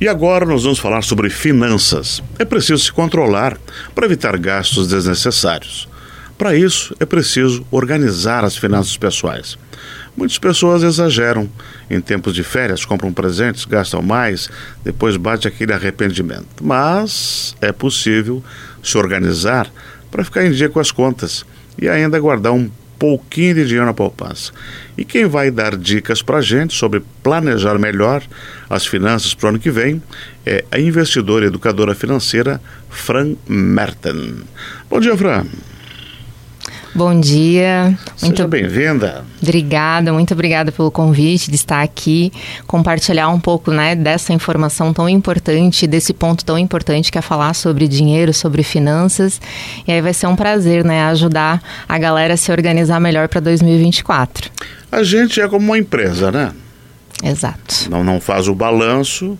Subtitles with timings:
[0.00, 2.22] E agora nós vamos falar sobre finanças.
[2.38, 3.58] É preciso se controlar
[3.96, 5.88] para evitar gastos desnecessários.
[6.38, 9.58] Para isso, é preciso organizar as finanças pessoais.
[10.16, 11.50] Muitas pessoas exageram.
[11.90, 14.48] Em tempos de férias, compram presentes, gastam mais,
[14.84, 16.62] depois bate aquele arrependimento.
[16.62, 18.42] Mas é possível
[18.80, 19.68] se organizar
[20.12, 21.44] para ficar em dia com as contas
[21.76, 24.52] e ainda guardar um pouquinho de dinheiro na poupança.
[24.96, 28.22] E quem vai dar dicas para a gente sobre planejar melhor
[28.68, 30.02] as finanças para o ano que vem
[30.44, 34.42] é a investidora e educadora financeira Fran Merten.
[34.90, 35.46] Bom dia, Fran.
[36.98, 37.96] Bom dia.
[38.20, 39.24] Muito Seja bem-vinda.
[39.40, 42.32] Obrigada, muito obrigada pelo convite de estar aqui,
[42.66, 47.54] compartilhar um pouco né, dessa informação tão importante, desse ponto tão importante que é falar
[47.54, 49.40] sobre dinheiro, sobre finanças.
[49.86, 53.38] E aí vai ser um prazer né, ajudar a galera a se organizar melhor para
[53.38, 54.50] 2024.
[54.90, 56.50] A gente é como uma empresa, né?
[57.22, 57.88] Exato.
[57.88, 59.38] Não, não faz o balanço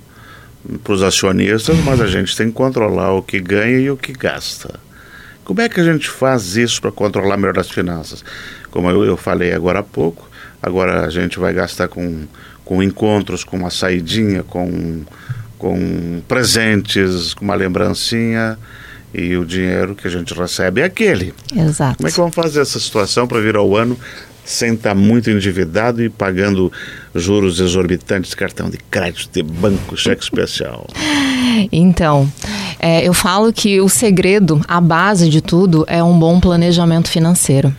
[0.84, 4.12] para os acionistas, mas a gente tem que controlar o que ganha e o que
[4.12, 4.78] gasta.
[5.48, 8.22] Como é que a gente faz isso para controlar melhor as finanças?
[8.70, 10.28] Como eu, eu, falei agora há pouco,
[10.62, 12.26] agora a gente vai gastar com,
[12.66, 15.04] com encontros, com uma saidinha, com,
[15.56, 18.58] com presentes, com uma lembrancinha
[19.14, 21.32] e o dinheiro que a gente recebe é aquele.
[21.56, 21.96] Exato.
[21.96, 23.98] Como é que vamos fazer essa situação para vir ao ano
[24.44, 26.70] sem estar muito endividado e pagando
[27.14, 30.86] juros exorbitantes cartão de crédito, de banco, cheque especial?
[31.72, 32.30] Então,
[32.78, 37.74] é, eu falo que o segredo, a base de tudo, é um bom planejamento financeiro.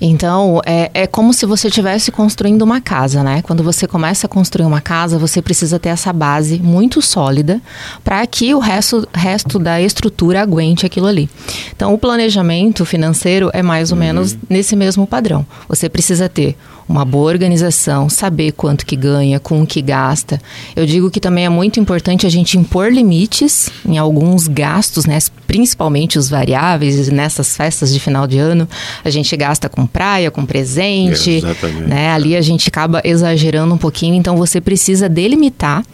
[0.00, 3.42] Então, é, é como se você estivesse construindo uma casa, né?
[3.42, 7.60] Quando você começa a construir uma casa, você precisa ter essa base muito sólida
[8.02, 11.28] para que o resto, resto da estrutura aguente aquilo ali.
[11.74, 14.04] Então, o planejamento financeiro é mais ou uhum.
[14.04, 15.46] menos nesse mesmo padrão.
[15.68, 16.56] Você precisa ter
[16.88, 20.40] uma boa organização, saber quanto que ganha, com o que gasta.
[20.76, 25.18] Eu digo que também é muito importante a gente impor limites em alguns gastos, né?
[25.46, 28.68] principalmente os variáveis, nessas festas de final de ano,
[29.04, 31.42] a gente gasta com praia, com presente,
[31.86, 32.10] né?
[32.10, 35.84] Ali a gente acaba exagerando um pouquinho, então você precisa delimitar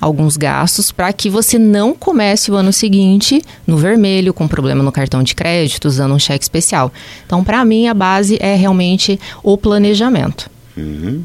[0.00, 4.92] alguns gastos para que você não comece o ano seguinte no vermelho, com problema no
[4.92, 6.92] cartão de crédito, usando um cheque especial.
[7.24, 10.50] Então, para mim, a base é realmente o planejamento.
[10.76, 11.24] Uhum.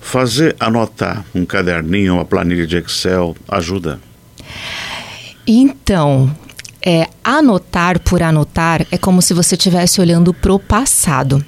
[0.00, 4.00] Fazer anotar um caderninho, uma planilha de Excel ajuda?
[5.46, 6.34] Então,
[6.84, 11.44] é, anotar por anotar é como se você estivesse olhando para o passado.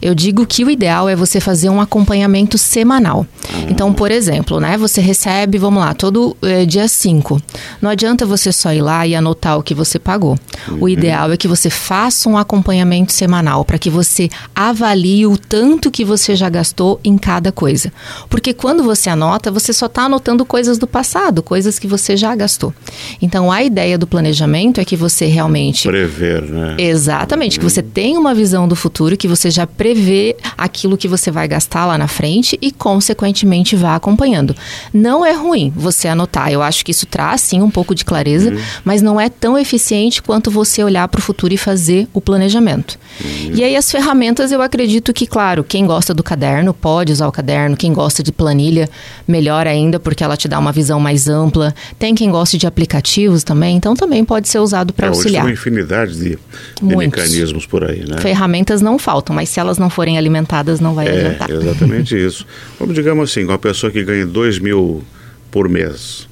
[0.00, 3.26] Eu digo que o ideal é você fazer um acompanhamento semanal.
[3.68, 7.40] Então, por exemplo, né, você recebe, vamos lá, todo é, dia 5.
[7.80, 10.38] Não adianta você só ir lá e anotar o que você pagou.
[10.68, 10.82] Uhum.
[10.82, 15.90] O ideal é que você faça um acompanhamento semanal para que você avalie o tanto
[15.90, 17.92] que você já gastou em cada coisa.
[18.28, 22.34] Porque quando você anota, você só está anotando coisas do passado, coisas que você já
[22.34, 22.72] gastou.
[23.20, 25.88] Então, a ideia do planejamento é que você realmente.
[25.88, 26.76] Prever, né?
[26.78, 27.64] Exatamente, uhum.
[27.64, 31.46] que você tenha uma visão do futuro, que você já prevê aquilo que você vai
[31.48, 34.54] gastar lá na frente e, consequentemente, vá acompanhando.
[34.92, 36.50] Não é ruim você anotar.
[36.50, 38.60] Eu acho que isso traz, sim, um pouco de clareza, uhum.
[38.84, 42.98] mas não é tão eficiente quanto você olhar para o futuro e fazer o planejamento.
[43.20, 43.52] Uhum.
[43.54, 47.32] E aí, as ferramentas, eu acredito que, claro, quem gosta do caderno pode usar o
[47.32, 48.88] caderno, quem gosta de planilha,
[49.26, 51.74] melhor ainda, porque ela te dá uma visão mais ampla.
[51.98, 55.44] Tem quem goste de aplicativos também, então também pode ser usado para é, auxiliar.
[55.44, 56.38] Hoje tem uma infinidade de,
[56.82, 58.18] de mecanismos por aí, né?
[58.18, 61.50] Ferramentas não faltam, mas se elas não forem alimentadas, não vai é, adiantar.
[61.50, 62.46] Exatamente isso.
[62.78, 65.02] Vamos, digamos assim, uma pessoa que ganha 2 mil
[65.50, 66.28] por mês,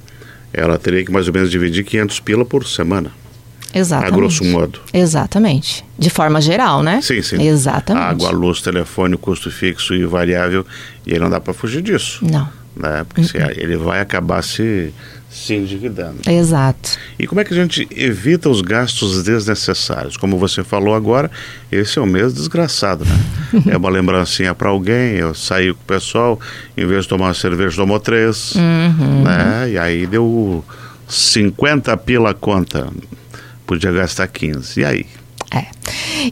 [0.53, 3.11] ela teria que mais ou menos dividir 500 pila por semana.
[3.73, 4.13] Exatamente.
[4.13, 4.79] A grosso modo.
[4.93, 5.85] Exatamente.
[5.97, 7.01] De forma geral, né?
[7.01, 7.41] Sim, sim.
[7.47, 8.03] Exatamente.
[8.03, 10.65] Água, luz, telefone, custo fixo e variável.
[11.05, 12.25] E aí não dá para fugir disso.
[12.25, 12.49] Não.
[12.75, 13.05] Né?
[13.07, 13.53] Porque uh -uh.
[13.57, 14.91] ele vai acabar se
[15.29, 16.21] se endividando.
[16.27, 16.97] Exato.
[17.17, 20.17] E como é que a gente evita os gastos desnecessários?
[20.17, 21.29] Como você falou agora,
[21.71, 23.63] esse é um mês desgraçado, né?
[23.71, 26.39] é uma lembrancinha para alguém, eu saí com o pessoal,
[26.75, 29.23] em vez de tomar uma cerveja, tomou três, uhum.
[29.23, 29.69] né?
[29.71, 30.65] E aí deu
[31.07, 32.87] 50 pila conta,
[33.67, 34.79] podia gastar 15.
[34.79, 35.05] E aí?
[35.51, 35.65] É.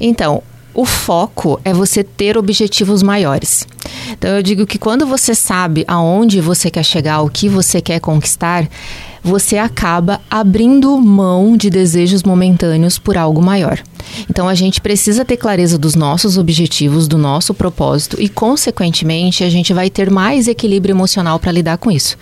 [0.02, 0.42] Então,
[0.74, 3.68] o foco é você ter objetivos maiores.
[4.18, 8.00] Então eu digo que quando você sabe aonde você quer chegar, o que você quer
[8.00, 8.68] conquistar,
[9.24, 13.82] você acaba abrindo mão de desejos momentâneos por algo maior.
[14.30, 19.50] Então a gente precisa ter clareza dos nossos objetivos, do nosso propósito e, consequentemente, a
[19.50, 22.18] gente vai ter mais equilíbrio emocional para lidar com isso.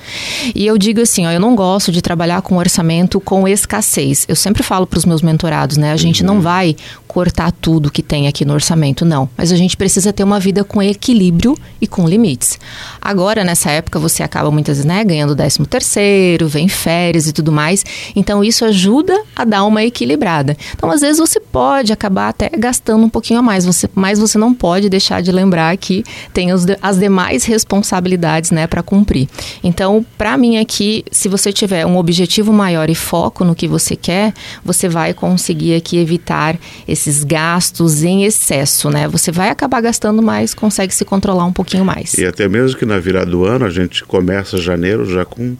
[0.53, 4.25] E eu digo assim, ó, eu não gosto de trabalhar com orçamento com escassez.
[4.27, 5.91] Eu sempre falo para os meus mentorados, né?
[5.91, 6.27] A gente uhum.
[6.27, 6.75] não vai
[7.07, 9.29] cortar tudo que tem aqui no orçamento, não.
[9.37, 12.59] Mas a gente precisa ter uma vida com equilíbrio e com limites.
[13.01, 17.51] Agora, nessa época, você acaba muitas vezes né, ganhando 13 terceiro, vem férias e tudo
[17.51, 17.83] mais.
[18.15, 20.55] Então, isso ajuda a dar uma equilibrada.
[20.75, 24.37] Então, às vezes, você pode acabar até gastando um pouquinho a mais, você, mas você
[24.37, 29.27] não pode deixar de lembrar que tem os, as demais responsabilidades né, para cumprir.
[29.63, 33.95] Então, para mim aqui, se você tiver um objetivo maior e foco no que você
[33.95, 34.31] quer,
[34.63, 36.55] você vai conseguir aqui evitar
[36.87, 39.07] esses gastos em excesso, né?
[39.07, 42.13] Você vai acabar gastando mais, consegue se controlar um pouquinho mais.
[42.13, 45.55] E até mesmo que na virada do ano a gente começa janeiro já com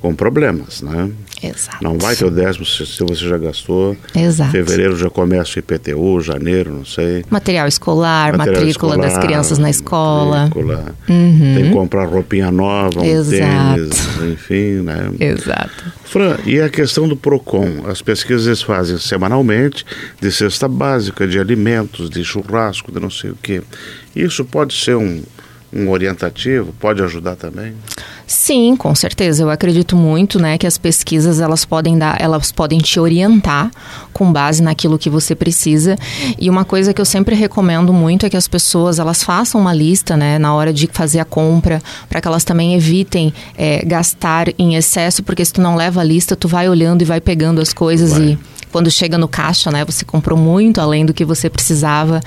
[0.00, 1.10] com problemas, né?
[1.42, 1.78] Exato.
[1.82, 3.96] Não vai ter o décimo se, você já gastou.
[4.14, 4.50] Exato.
[4.50, 7.24] Fevereiro já começa o IPTU, janeiro, não sei.
[7.30, 10.44] Material escolar, Material matrícula escolar, das crianças na escola.
[10.44, 10.94] Matrícula.
[11.08, 11.54] Uhum.
[11.54, 13.30] Tem que comprar roupinha nova, um Exato.
[13.30, 15.10] tênis, enfim, né?
[15.18, 15.92] Exato.
[16.04, 17.86] Fran, e a questão do PROCON?
[17.86, 19.84] As pesquisas eles fazem semanalmente
[20.20, 23.62] de cesta básica, de alimentos, de churrasco, de não sei o quê.
[24.14, 25.22] Isso pode ser um,
[25.72, 26.74] um orientativo?
[26.78, 27.74] Pode ajudar também?
[28.26, 29.42] Sim, com certeza.
[29.42, 33.70] Eu acredito muito, né, que as pesquisas elas podem dar, elas podem te orientar
[34.12, 35.96] com base naquilo que você precisa.
[36.38, 39.74] E uma coisa que eu sempre recomendo muito é que as pessoas elas façam uma
[39.74, 44.48] lista, né, na hora de fazer a compra, para que elas também evitem é, gastar
[44.58, 47.60] em excesso, porque se tu não leva a lista, tu vai olhando e vai pegando
[47.60, 48.22] as coisas vai.
[48.22, 48.38] e
[48.70, 52.20] quando chega no caixa, né, você comprou muito além do que você precisava.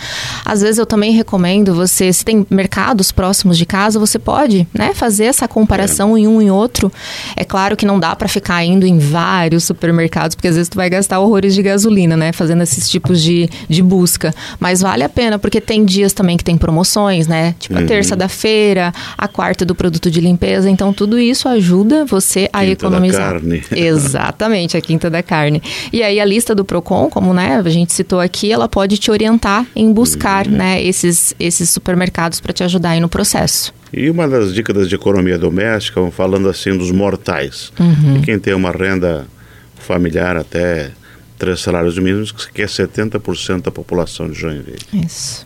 [0.45, 4.94] Às vezes eu também recomendo você, se tem mercados próximos de casa, você pode, né,
[4.94, 6.22] fazer essa comparação é.
[6.22, 6.92] em um e outro.
[7.36, 10.75] É claro que não dá para ficar indo em vários supermercados, porque às vezes tu
[10.75, 14.34] vai gastar horrores de gasolina, né, fazendo esses tipos de, de busca.
[14.60, 17.84] Mas vale a pena, porque tem dias também que tem promoções, né, tipo uhum.
[17.84, 20.69] a terça da feira, a quarta do produto de limpeza.
[20.69, 23.34] Então tudo isso ajuda você a quinta economizar.
[23.34, 23.63] Da carne.
[23.72, 25.62] Exatamente, a quinta da carne.
[25.92, 29.12] E aí a lista do Procon, como né, a gente citou aqui, ela pode te
[29.12, 30.53] orientar em buscar uhum.
[30.53, 33.74] né, esses, esses supermercados para te ajudar aí no processo.
[33.91, 38.21] E uma das dicas de economia doméstica, falando assim dos mortais, uhum.
[38.21, 39.27] quem tem uma renda
[39.75, 40.91] familiar até
[41.38, 44.80] três salários mínimos, que é 70% da população de Joinville.
[44.94, 45.45] Isso.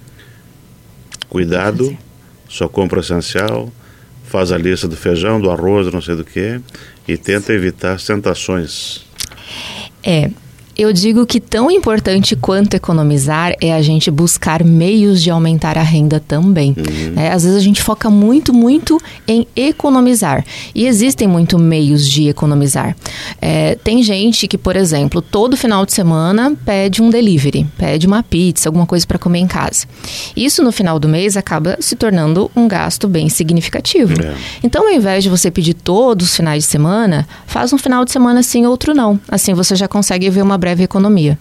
[1.28, 1.98] Cuidado,
[2.48, 3.72] só compra essencial,
[4.24, 6.62] faz a lista do feijão, do arroz, não sei do que,
[7.08, 9.06] e tenta evitar as tentações.
[10.04, 10.30] É,
[10.78, 15.82] eu digo que tão importante quanto economizar é a gente buscar meios de aumentar a
[15.82, 16.76] renda também.
[16.78, 17.14] Uhum.
[17.22, 20.46] É, às vezes a gente foca muito, muito em economizar.
[20.76, 22.96] E existem muitos meios de economizar.
[23.42, 28.22] É, tem gente que, por exemplo, todo final de semana pede um delivery, pede uma
[28.22, 29.88] pizza, alguma coisa para comer em casa.
[30.36, 34.22] Isso no final do mês acaba se tornando um gasto bem significativo.
[34.22, 34.36] É.
[34.64, 38.12] Então, ao invés de você pedir todos os finais de semana, faz um final de
[38.12, 39.20] semana sim, outro não.
[39.28, 41.40] Assim você já consegue ver uma breve economia.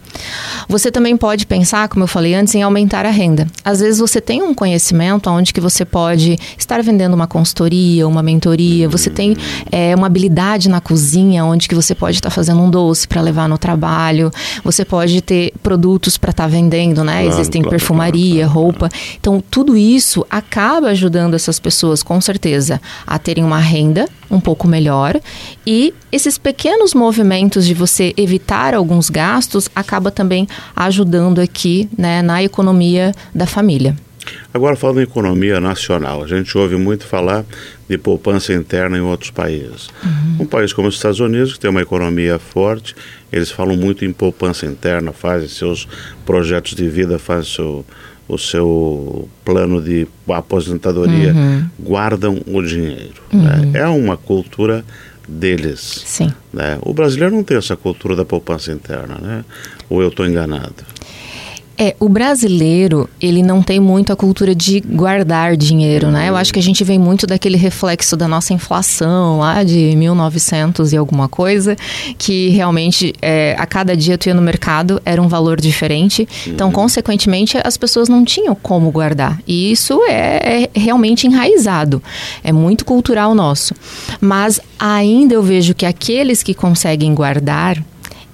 [0.69, 3.49] Você também pode pensar, como eu falei antes, em aumentar a renda.
[3.64, 8.23] Às vezes você tem um conhecimento onde que você pode estar vendendo uma consultoria, uma
[8.23, 9.37] mentoria, você tem
[9.73, 13.49] é, uma habilidade na cozinha onde que você pode estar fazendo um doce para levar
[13.49, 14.31] no trabalho,
[14.62, 17.22] você pode ter produtos para estar tá vendendo, né?
[17.22, 18.88] Claro, Existem claro, perfumaria, claro, roupa.
[19.19, 24.67] Então, tudo isso acaba ajudando essas pessoas, com certeza, a terem uma renda um pouco
[24.67, 25.19] melhor
[25.67, 32.43] e esses pequenos movimentos de você evitar alguns gastos acaba também ajudando aqui né, na
[32.43, 33.96] economia da família.
[34.52, 37.44] Agora falando em economia nacional, a gente ouve muito falar
[37.88, 39.88] de poupança interna em outros países.
[40.02, 40.37] Uhum.
[40.40, 42.94] Um país como os Estados Unidos, que tem uma economia forte,
[43.32, 45.86] eles falam muito em poupança interna, fazem seus
[46.24, 47.84] projetos de vida, fazem seu,
[48.29, 51.69] o seu plano de aposentadoria, uhum.
[51.79, 53.23] guardam o dinheiro.
[53.33, 53.43] Uhum.
[53.43, 53.71] Né?
[53.75, 54.85] É uma cultura
[55.29, 56.03] deles.
[56.05, 56.33] Sim.
[56.53, 56.79] Né?
[56.83, 59.45] O brasileiro não tem essa cultura da poupança interna, né?
[59.89, 60.85] Ou eu estou enganado?
[61.79, 66.31] É, o brasileiro, ele não tem muito a cultura de guardar dinheiro, né?
[66.31, 70.95] Eu acho que a gente vem muito daquele reflexo da nossa inflação lá de 1900
[70.95, 71.77] e alguma coisa,
[72.17, 76.27] que realmente é, a cada dia tu ia no mercado era um valor diferente.
[76.47, 76.73] Então, uhum.
[76.73, 79.39] consequentemente, as pessoas não tinham como guardar.
[79.47, 82.03] E isso é, é realmente enraizado.
[82.43, 83.75] É muito cultural nosso.
[84.19, 87.77] Mas ainda eu vejo que aqueles que conseguem guardar,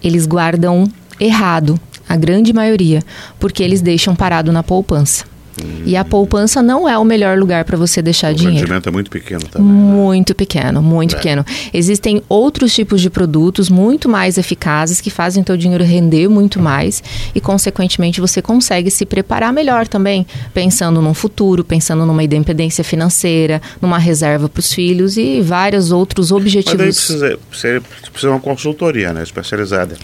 [0.01, 1.79] eles guardam errado
[2.13, 3.03] a grande maioria,
[3.41, 5.25] porque eles deixam parado na poupança.
[5.63, 5.83] Hum.
[5.87, 8.59] E a poupança não é o melhor lugar para você deixar o dinheiro.
[8.59, 9.67] O rendimento é muito pequeno também.
[9.67, 9.75] Né?
[9.75, 10.35] Muito né?
[10.35, 11.19] pequeno, muito é.
[11.19, 11.45] pequeno.
[11.73, 17.03] Existem outros tipos de produtos muito mais eficazes que fazem teu dinheiro render muito mais
[17.35, 23.61] e, consequentemente, você consegue se preparar melhor também, pensando num futuro, pensando numa independência financeira,
[23.81, 26.79] numa reserva para os filhos e vários outros objetivos.
[26.79, 29.97] Mas daí precisa, precisa, precisa uma consultoria, né, especializada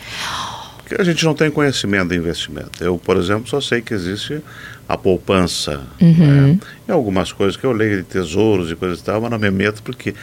[0.88, 2.83] que a gente não tem conhecimento de investimento.
[2.83, 4.42] Eu, por exemplo, só sei que existe
[4.88, 5.83] a poupança.
[6.00, 6.52] Uhum.
[6.52, 6.59] Né?
[6.88, 9.50] E algumas coisas que eu leio de tesouros e coisas e tal, mas não me
[9.50, 10.14] meto porque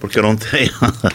[0.00, 0.70] porque eu não tenho.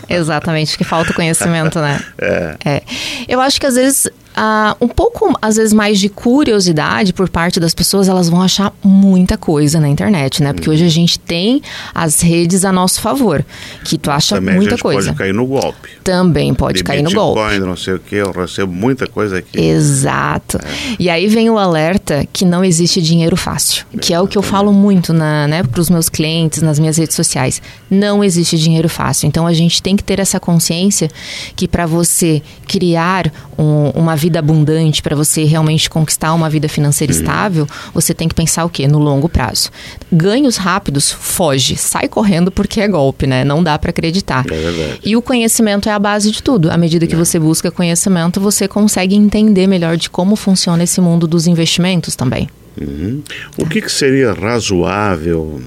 [0.10, 2.04] Exatamente, que falta conhecimento, né?
[2.18, 2.56] É.
[2.66, 2.84] é.
[3.28, 7.60] Eu acho que às vezes uh, um pouco, às vezes, mais de curiosidade por parte
[7.60, 10.53] das pessoas, elas vão achar muita coisa na internet, né?
[10.53, 11.62] Porque hoje a gente tem
[11.93, 13.46] as redes a nosso favor,
[13.84, 15.10] que tu acha Também muita a gente coisa.
[15.10, 15.89] pode cair no golpe.
[16.03, 17.60] Também pode de cair Bitcoin, no golpe.
[17.60, 19.60] não sei o que, eu recebo muita coisa aqui.
[19.60, 20.58] Exato.
[20.58, 20.96] É.
[20.98, 24.38] E aí vem o alerta que não existe dinheiro fácil, Bem, que é o que
[24.38, 27.62] eu falo muito na, né, para os meus clientes, nas minhas redes sociais.
[27.89, 29.27] Não existe dinheiro fácil.
[29.27, 31.10] Então a gente tem que ter essa consciência
[31.55, 37.12] que para você criar um, uma vida abundante, para você realmente conquistar uma vida financeira
[37.12, 37.19] uhum.
[37.19, 38.88] estável, você tem que pensar o quê?
[38.88, 39.71] No longo prazo.
[40.12, 43.43] Ganhos rápidos, foge, sai correndo porque é golpe, né?
[43.43, 44.45] Não dá para acreditar.
[44.50, 45.00] É verdade.
[45.03, 46.71] E o conhecimento é a base de tudo.
[46.71, 47.17] À medida que é.
[47.17, 52.48] você busca conhecimento, você consegue entender melhor de como funciona esse mundo dos investimentos também.
[52.79, 53.24] Uhum.
[53.57, 55.59] O que, que seria razoável,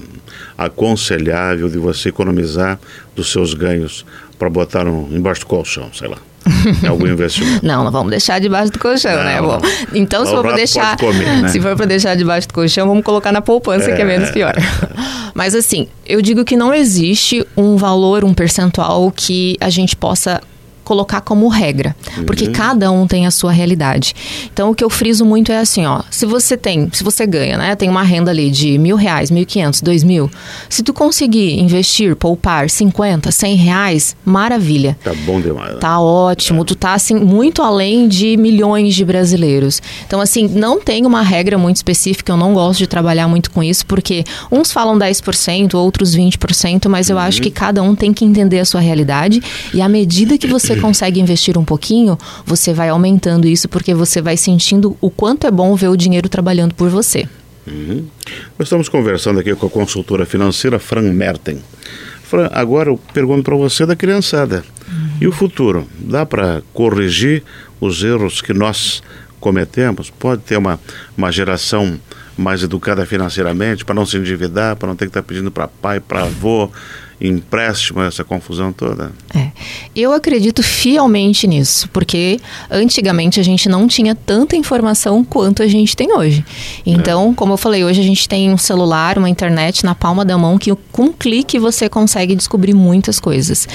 [0.57, 2.79] aconselhável de você economizar
[3.13, 4.05] dos seus ganhos
[4.39, 6.17] para botar um, embaixo do colchão, sei lá?
[6.87, 7.65] algum investimento.
[7.65, 9.39] Não, não vamos deixar debaixo do colchão, né?
[9.39, 9.59] não, né?
[9.59, 11.47] Bom, então, se for para deixar, comer, né?
[11.49, 14.31] se for para deixar debaixo do colchão, vamos colocar na poupança, é, que é menos
[14.31, 14.53] pior.
[15.33, 20.41] Mas assim, eu digo que não existe um valor, um percentual que a gente possa
[20.83, 22.25] colocar como regra, uhum.
[22.25, 24.13] porque cada um tem a sua realidade.
[24.51, 27.57] Então, o que eu friso muito é assim, ó, se você tem, se você ganha,
[27.57, 30.29] né, tem uma renda ali de mil reais, mil e quinhentos, dois mil,
[30.69, 34.97] se tu conseguir investir, poupar 50, 100 reais, maravilha.
[35.03, 35.73] Tá bom demais.
[35.73, 35.79] Né?
[35.79, 36.65] Tá ótimo, é.
[36.65, 39.81] tu tá, assim, muito além de milhões de brasileiros.
[40.05, 43.63] Então, assim, não tem uma regra muito específica, eu não gosto de trabalhar muito com
[43.63, 47.21] isso, porque uns falam 10%, outros 20%, mas eu uhum.
[47.23, 49.41] acho que cada um tem que entender a sua realidade
[49.73, 53.93] e à medida que você você consegue investir um pouquinho, você vai aumentando isso porque
[53.93, 57.27] você vai sentindo o quanto é bom ver o dinheiro trabalhando por você.
[57.65, 58.05] Uhum.
[58.57, 61.61] Nós estamos conversando aqui com a consultora financeira Fran Merten.
[62.23, 64.63] Fran, agora eu pergunto para você da criançada.
[64.87, 65.09] Uhum.
[65.21, 65.87] E o futuro?
[65.99, 67.43] Dá para corrigir
[67.79, 69.01] os erros que nós
[69.39, 70.09] cometemos?
[70.09, 70.79] Pode ter uma,
[71.17, 71.99] uma geração
[72.37, 75.67] mais educada financeiramente, para não se endividar, para não ter que estar tá pedindo para
[75.67, 76.69] pai, para avô,
[77.23, 79.11] empréstimo, essa confusão toda?
[79.33, 79.51] É.
[79.95, 82.39] Eu acredito fielmente nisso, porque
[82.69, 86.43] antigamente a gente não tinha tanta informação quanto a gente tem hoje.
[86.85, 87.33] Então, é.
[87.35, 90.57] como eu falei, hoje a gente tem um celular, uma internet na palma da mão
[90.57, 93.67] que com um clique você consegue descobrir muitas coisas.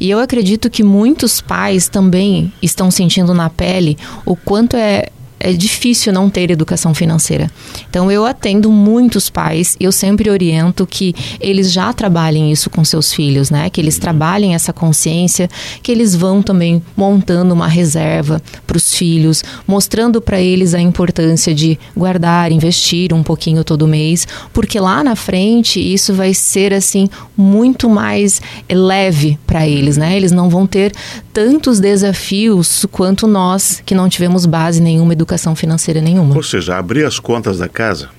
[0.00, 5.08] E eu acredito que muitos pais também estão sentindo na pele o quanto é
[5.42, 7.50] é difícil não ter educação financeira.
[7.90, 12.84] Então eu atendo muitos pais e eu sempre oriento que eles já trabalhem isso com
[12.84, 13.68] seus filhos, né?
[13.68, 15.50] Que eles trabalhem essa consciência,
[15.82, 21.52] que eles vão também montando uma reserva para os filhos, mostrando para eles a importância
[21.52, 27.08] de guardar, investir um pouquinho todo mês, porque lá na frente isso vai ser assim
[27.36, 30.16] muito mais leve para eles, né?
[30.16, 30.92] Eles não vão ter
[31.32, 36.34] tantos desafios quanto nós que não tivemos base nenhuma educação educação financeira nenhuma.
[36.36, 38.10] Ou seja, abrir as contas da casa,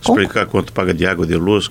[0.00, 1.70] explicar quanto paga de água de luz,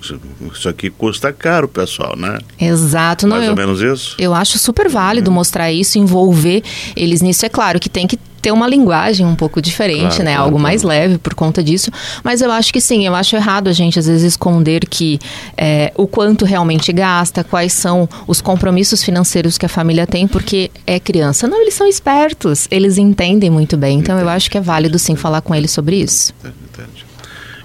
[0.52, 2.38] isso aqui custa caro, pessoal, né?
[2.58, 3.28] Exato.
[3.28, 4.16] Mais não, ou eu, menos isso?
[4.18, 5.34] Eu acho super válido uhum.
[5.34, 6.62] mostrar isso, envolver
[6.96, 7.44] eles nisso.
[7.44, 10.32] É claro que tem que ter uma linguagem um pouco diferente, claro, né?
[10.32, 10.62] Claro, Algo claro.
[10.62, 11.92] mais leve por conta disso.
[12.24, 15.20] Mas eu acho que sim, eu acho errado a gente às vezes esconder que
[15.56, 20.72] é, o quanto realmente gasta, quais são os compromissos financeiros que a família tem, porque
[20.84, 21.46] é criança.
[21.46, 24.00] Não, eles são espertos, eles entendem muito bem.
[24.00, 24.28] Então Entendi.
[24.28, 26.34] eu acho que é válido sim falar com eles sobre isso.
[26.44, 27.06] Entendi.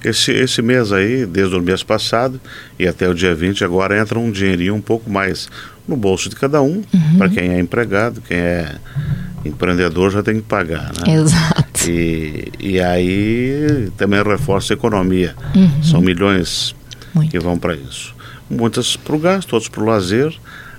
[0.05, 2.39] Esse, esse mês aí, desde o mês passado
[2.77, 5.50] e até o dia 20, agora entra um dinheirinho um pouco mais
[5.88, 7.17] no bolso de cada um, uhum.
[7.17, 8.75] para quem é empregado, quem é
[9.46, 11.15] empreendedor já tem que pagar, né?
[11.15, 11.89] Exato.
[11.89, 15.36] E, e aí também reforça a economia.
[15.56, 15.84] Uhum.
[15.84, 16.75] São milhões
[17.13, 17.32] Muito.
[17.32, 18.13] que vão para isso.
[18.50, 20.34] Muitas para o gasto, outros para o lazer,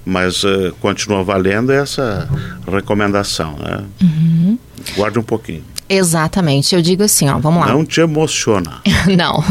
[0.04, 2.28] mas uh, continua valendo essa
[2.70, 3.84] recomendação, né?
[4.02, 4.58] Uhum.
[4.96, 5.64] Guarde um pouquinho.
[5.88, 6.74] Exatamente.
[6.74, 7.72] Eu digo assim, ó, vamos lá.
[7.72, 8.80] Não te emociona.
[9.16, 9.42] não,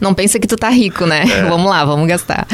[0.00, 1.24] não pensa que tu tá rico, né?
[1.24, 1.48] É.
[1.48, 2.46] Vamos lá, vamos gastar.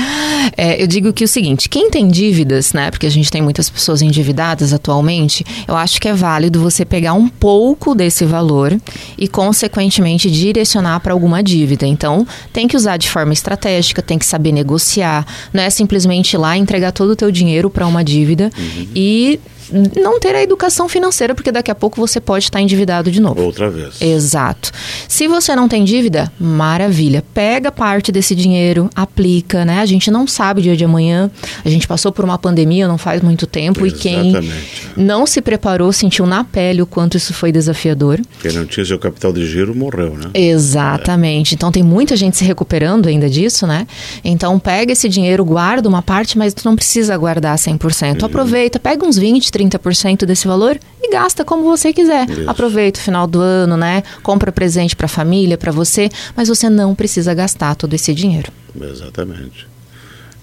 [0.56, 2.90] É, eu digo que o seguinte, quem tem dívidas, né?
[2.90, 7.12] Porque a gente tem muitas pessoas endividadas atualmente, eu acho que é válido você pegar
[7.12, 8.76] um pouco desse valor
[9.16, 11.86] e, consequentemente, direcionar para alguma dívida.
[11.86, 15.26] Então, tem que usar de forma estratégica, tem que saber negociar.
[15.52, 18.88] Não é simplesmente ir lá entregar todo o teu dinheiro para uma dívida uhum.
[18.94, 19.40] e
[19.72, 23.42] não ter a educação financeira, porque daqui a pouco você pode estar endividado de novo.
[23.42, 24.00] Outra vez.
[24.00, 24.72] Exato.
[25.06, 27.24] Se você não tem dívida, maravilha.
[27.34, 29.80] Pega parte desse dinheiro, aplica, né?
[29.80, 31.30] A gente não sabe o dia de amanhã.
[31.64, 33.98] A gente passou por uma pandemia não faz muito tempo Exatamente.
[33.98, 38.20] e quem não se preparou sentiu na pele o quanto isso foi desafiador.
[38.40, 40.30] Quem não tinha seu capital de giro morreu, né?
[40.34, 41.54] Exatamente.
[41.54, 41.56] É.
[41.56, 43.86] Então tem muita gente se recuperando ainda disso, né?
[44.24, 48.20] Então pega esse dinheiro, guarda uma parte, mas tu não precisa guardar 100%.
[48.20, 48.26] Uhum.
[48.26, 52.28] Aproveita, pega uns 20, 30% desse valor e gasta como você quiser.
[52.30, 52.48] Isso.
[52.48, 54.02] Aproveita o final do ano, né?
[54.22, 58.52] Compra presente para a família, para você, mas você não precisa gastar todo esse dinheiro.
[58.80, 59.66] Exatamente.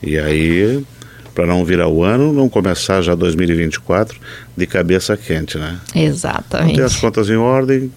[0.04, 0.86] E aí,
[1.34, 4.20] para não virar o ano, não começar já 2024
[4.56, 5.80] de cabeça quente, né?
[5.96, 6.76] Exatamente.
[6.76, 7.92] Ter as contas em ordem,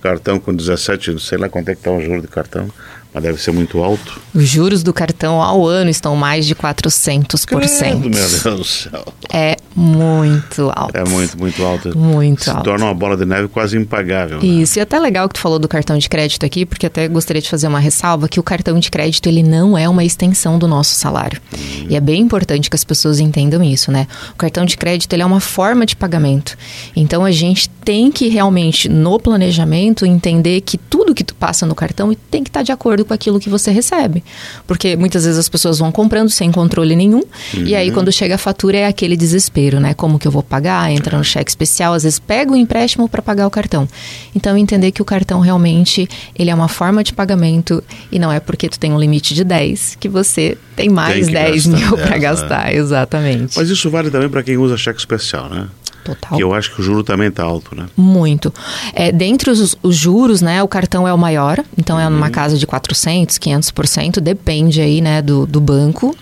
[0.00, 2.68] cartão com 17, sei lá quanto é que está o juro de cartão,
[3.12, 4.20] mas deve ser muito alto.
[4.34, 7.46] Os juros do cartão ao ano estão mais de 400%.
[7.46, 9.04] Credo, meu Deus do céu.
[9.30, 10.96] É muito alto.
[10.96, 11.96] É muito, muito alto.
[11.96, 12.64] Muito Se alto.
[12.64, 14.38] torna uma bola de neve quase impagável.
[14.38, 14.46] Né?
[14.46, 17.42] Isso, e até legal que tu falou do cartão de crédito aqui, porque até gostaria
[17.42, 20.66] de fazer uma ressalva que o cartão de crédito ele não é uma extensão do
[20.66, 21.40] nosso salário.
[21.52, 21.86] Hum.
[21.90, 24.06] E é bem importante que as pessoas entendam isso, né?
[24.32, 26.56] O cartão de crédito ele é uma forma de pagamento.
[26.96, 31.74] Então a gente tem que realmente no planejamento entender que tudo que tu passa no
[31.74, 34.22] cartão tem que estar de acordo com aquilo que você recebe.
[34.66, 37.22] Porque muitas vezes as pessoas vão comprando sem controle nenhum,
[37.54, 37.64] uhum.
[37.64, 39.94] e aí quando chega a fatura é aquele desespero, né?
[39.94, 40.90] Como que eu vou pagar?
[40.90, 43.88] Entra no cheque especial, às vezes pega o empréstimo para pagar o cartão.
[44.34, 46.08] Então entender que o cartão realmente
[46.38, 49.44] ele é uma forma de pagamento e não é porque tu tem um limite de
[49.44, 53.58] 10 que você tem mais tem 10 gastar, mil para gastar, exatamente.
[53.58, 55.68] Mas isso vale também para quem usa cheque especial, né?
[56.04, 56.36] Total.
[56.36, 57.86] Que eu acho que o juro também está alto, né?
[57.96, 58.52] Muito.
[58.92, 62.32] É, dentre os, os, juros, né, o cartão é o maior, então é numa uhum.
[62.32, 66.16] casa de 400, 500%, depende aí, né, do, do banco.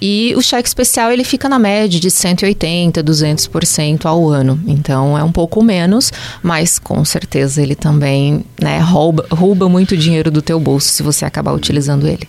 [0.00, 4.60] E o cheque especial, ele fica na média de 180, 200% ao ano.
[4.66, 6.12] Então, é um pouco menos,
[6.42, 11.24] mas com certeza ele também, né, rouba, rouba muito dinheiro do teu bolso se você
[11.24, 12.28] acabar utilizando ele.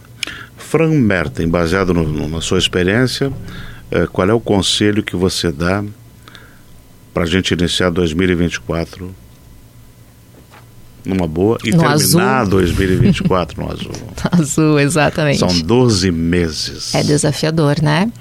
[0.58, 3.32] Fran Merten, baseado no, na sua experiência,
[3.92, 5.84] eh, qual é o conselho que você dá
[7.16, 9.10] para a gente iniciar 2024
[11.06, 12.50] numa boa e no terminar azul.
[12.60, 13.92] 2024 no azul.
[14.34, 15.40] azul, exatamente.
[15.40, 16.94] São 12 meses.
[16.94, 18.12] É desafiador, né?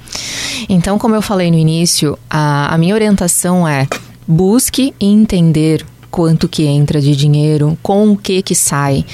[0.68, 3.88] Então, como eu falei no início, a, a minha orientação é
[4.28, 9.04] busque entender quanto que entra de dinheiro, com o que que sai,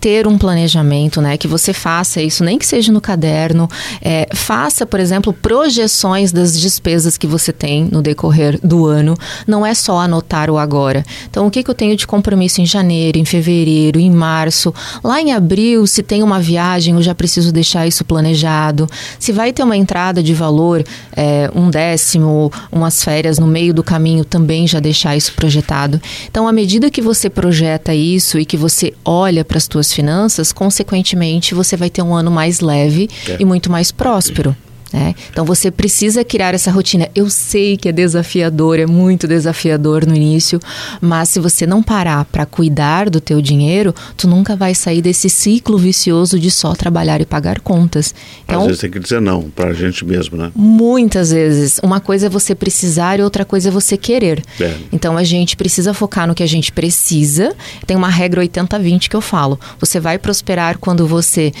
[0.00, 1.36] ter um planejamento, né?
[1.36, 3.68] Que você faça isso, nem que seja no caderno,
[4.02, 9.16] é, faça, por exemplo, projeções das despesas que você tem no decorrer do ano.
[9.46, 11.04] Não é só anotar o agora.
[11.30, 15.22] Então, o que que eu tenho de compromisso em janeiro, em fevereiro, em março, lá
[15.22, 18.88] em abril, se tem uma viagem, eu já preciso deixar isso planejado.
[19.16, 23.84] Se vai ter uma entrada de valor, é, um décimo, umas férias no meio do
[23.84, 26.02] caminho, também já deixar isso projetado.
[26.28, 30.52] Então à medida que você projeta isso e que você olha para as suas finanças,
[30.52, 33.36] consequentemente você vai ter um ano mais leve é.
[33.38, 34.56] e muito mais próspero.
[34.92, 35.14] Né?
[35.30, 37.08] Então você precisa criar essa rotina.
[37.14, 40.58] Eu sei que é desafiador, é muito desafiador no início,
[41.00, 45.28] mas se você não parar para cuidar do teu dinheiro, tu nunca vai sair desse
[45.28, 48.14] ciclo vicioso de só trabalhar e pagar contas.
[48.44, 50.50] Então, Às vezes tem que dizer não para a gente mesmo, né?
[50.54, 51.78] Muitas vezes.
[51.82, 54.42] Uma coisa é você precisar e outra coisa é você querer.
[54.60, 54.74] É.
[54.92, 57.54] Então a gente precisa focar no que a gente precisa.
[57.86, 59.58] Tem uma regra 80-20 que eu falo.
[59.78, 61.52] Você vai prosperar quando você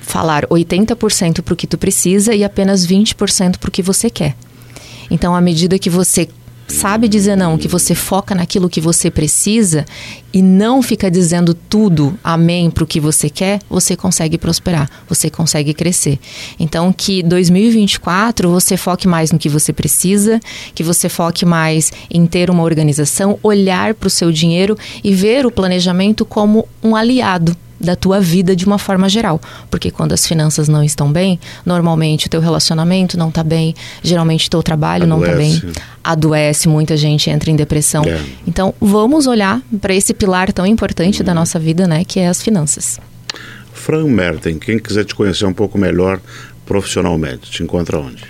[0.00, 4.10] falar 80% para o que tu precisa e apenas apenas 20% para o que você
[4.10, 4.34] quer.
[5.10, 6.28] Então, à medida que você
[6.66, 9.84] sabe dizer não, que você foca naquilo que você precisa
[10.32, 15.28] e não fica dizendo tudo amém para o que você quer, você consegue prosperar, você
[15.28, 16.18] consegue crescer.
[16.58, 20.40] Então, que 2024 você foque mais no que você precisa,
[20.74, 25.44] que você foque mais em ter uma organização, olhar para o seu dinheiro e ver
[25.44, 27.54] o planejamento como um aliado
[27.84, 29.40] da tua vida de uma forma geral.
[29.70, 34.46] Porque quando as finanças não estão bem, normalmente o teu relacionamento não está bem, geralmente
[34.46, 35.20] o teu trabalho Adoece.
[35.20, 38.04] não está bem, adoece, muita gente entra em depressão.
[38.04, 38.20] É.
[38.46, 42.42] Então, vamos olhar para esse pilar tão importante da nossa vida, né, que é as
[42.42, 42.98] finanças.
[43.72, 46.20] Fran Merten, quem quiser te conhecer um pouco melhor
[46.64, 48.24] profissionalmente, te encontra onde?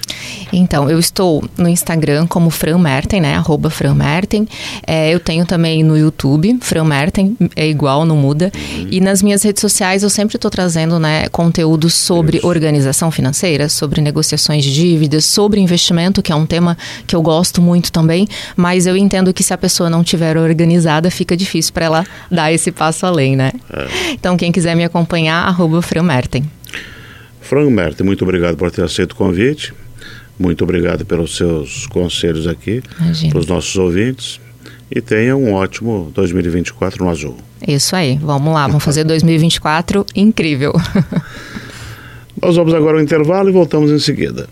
[0.53, 3.35] Então, eu estou no Instagram como Fran Merten, né?
[3.35, 4.47] Arroba Fran Merten.
[4.87, 8.53] É, eu tenho também no YouTube, Fran Merten, é igual, não muda.
[8.55, 8.88] Uhum.
[8.90, 12.47] E nas minhas redes sociais eu sempre estou trazendo né, conteúdo sobre Isso.
[12.47, 17.61] organização financeira, sobre negociações de dívidas, sobre investimento, que é um tema que eu gosto
[17.61, 18.27] muito também.
[18.57, 22.53] Mas eu entendo que se a pessoa não tiver organizada, fica difícil para ela dar
[22.53, 23.53] esse passo além, né?
[23.73, 24.12] É.
[24.12, 26.44] Então, quem quiser me acompanhar, arroba Fran Merten.
[27.55, 29.73] Fran Merten, muito obrigado por ter aceito o convite.
[30.37, 32.83] Muito obrigado pelos seus conselhos aqui,
[33.31, 34.40] para os nossos ouvintes.
[34.90, 37.37] E tenha um ótimo 2024 no azul.
[37.64, 40.73] Isso aí, vamos lá, vamos fazer 2024 incrível.
[42.43, 44.49] Nós vamos agora ao intervalo e voltamos em seguida.